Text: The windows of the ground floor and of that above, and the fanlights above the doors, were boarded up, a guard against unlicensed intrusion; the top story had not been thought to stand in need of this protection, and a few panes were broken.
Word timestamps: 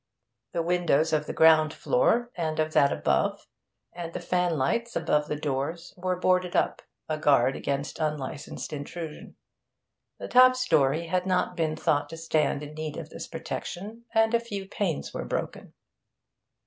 The 0.53 0.63
windows 0.63 1.13
of 1.13 1.27
the 1.27 1.31
ground 1.31 1.75
floor 1.75 2.31
and 2.33 2.59
of 2.59 2.73
that 2.73 2.91
above, 2.91 3.45
and 3.93 4.13
the 4.13 4.19
fanlights 4.19 4.95
above 4.95 5.27
the 5.27 5.35
doors, 5.35 5.93
were 5.95 6.15
boarded 6.19 6.55
up, 6.55 6.81
a 7.07 7.19
guard 7.19 7.55
against 7.55 7.99
unlicensed 7.99 8.73
intrusion; 8.73 9.35
the 10.17 10.27
top 10.27 10.55
story 10.55 11.05
had 11.05 11.27
not 11.27 11.55
been 11.55 11.75
thought 11.75 12.09
to 12.09 12.17
stand 12.17 12.63
in 12.63 12.73
need 12.73 12.97
of 12.97 13.09
this 13.11 13.27
protection, 13.27 14.05
and 14.15 14.33
a 14.33 14.39
few 14.39 14.67
panes 14.67 15.13
were 15.13 15.23
broken. 15.23 15.71